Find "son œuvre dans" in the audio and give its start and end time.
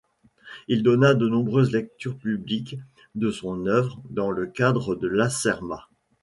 3.29-4.31